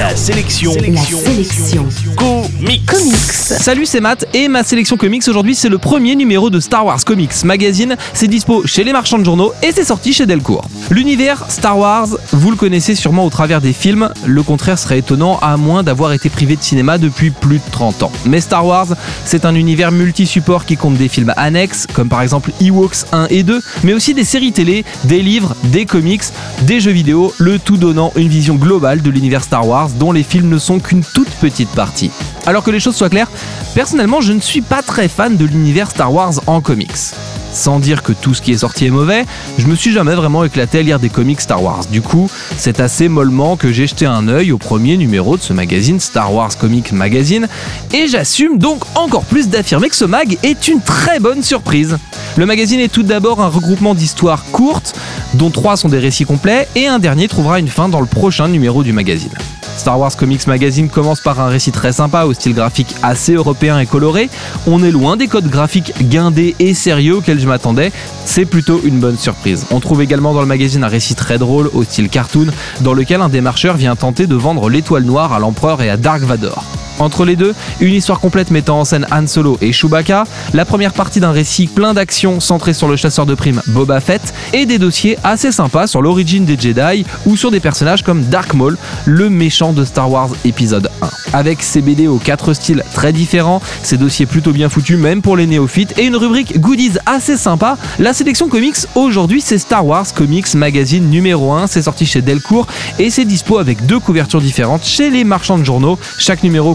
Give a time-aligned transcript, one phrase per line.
[0.00, 0.72] La sélection.
[0.72, 1.86] La sélection.
[2.16, 2.86] Comics.
[2.86, 3.32] Comics.
[3.60, 7.04] Salut, c'est Matt et ma sélection comics aujourd'hui, c'est le premier numéro de Star Wars
[7.04, 7.96] Comics Magazine.
[8.14, 10.64] C'est dispo chez les marchands de journaux et c'est sorti chez Delcourt.
[10.90, 14.08] L'univers Star Wars, vous le connaissez sûrement au travers des films.
[14.24, 18.04] Le contraire serait étonnant à moins d'avoir été privé de cinéma depuis plus de 30
[18.04, 18.12] ans.
[18.24, 18.88] Mais Star Wars,
[19.26, 23.42] c'est un univers multi-support qui compte des films annexes, comme par exemple Ewoks 1 et
[23.42, 26.24] 2, mais aussi des séries télé, des livres, des comics,
[26.62, 30.22] des jeux vidéo, le tout donnant une vision globale de l'univers Star Wars dont les
[30.22, 32.10] films ne sont qu'une toute petite partie.
[32.46, 33.30] Alors que les choses soient claires,
[33.74, 37.14] personnellement je ne suis pas très fan de l'univers Star Wars en comics.
[37.52, 39.24] Sans dire que tout ce qui est sorti est mauvais,
[39.58, 41.84] je me suis jamais vraiment éclaté à lire des comics Star Wars.
[41.90, 45.52] Du coup, c'est assez mollement que j'ai jeté un œil au premier numéro de ce
[45.52, 47.48] magazine Star Wars Comic Magazine,
[47.92, 51.98] et j'assume donc encore plus d'affirmer que ce mag est une très bonne surprise.
[52.36, 54.94] Le magazine est tout d'abord un regroupement d'histoires courtes,
[55.34, 58.46] dont trois sont des récits complets, et un dernier trouvera une fin dans le prochain
[58.46, 59.32] numéro du magazine.
[59.80, 63.78] Star Wars Comics Magazine commence par un récit très sympa au style graphique assez européen
[63.78, 64.28] et coloré.
[64.66, 67.90] On est loin des codes graphiques guindés et sérieux auxquels je m'attendais.
[68.26, 69.64] C'est plutôt une bonne surprise.
[69.70, 72.48] On trouve également dans le magazine un récit très drôle au style cartoon
[72.82, 76.20] dans lequel un démarcheur vient tenter de vendre l'étoile noire à l'empereur et à Dark
[76.20, 76.62] Vador.
[77.00, 80.92] Entre les deux, une histoire complète mettant en scène Han Solo et Chewbacca, la première
[80.92, 84.78] partie d'un récit plein d'action centré sur le chasseur de primes Boba Fett, et des
[84.78, 88.76] dossiers assez sympas sur l'origine des Jedi ou sur des personnages comme Dark Maul,
[89.06, 91.08] le méchant de Star Wars épisode 1.
[91.32, 95.38] Avec ses BD aux quatre styles très différents, ses dossiers plutôt bien foutus même pour
[95.38, 100.12] les néophytes, et une rubrique goodies assez sympa, la sélection comics aujourd'hui c'est Star Wars
[100.14, 102.66] Comics Magazine numéro 1, c'est sorti chez Delcourt
[102.98, 106.74] et c'est dispo avec deux couvertures différentes chez les marchands de journaux, chaque numéro